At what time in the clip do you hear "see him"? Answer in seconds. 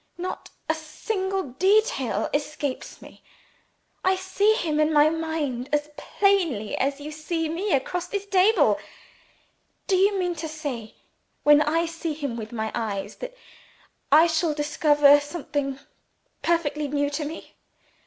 4.15-4.79, 11.85-12.35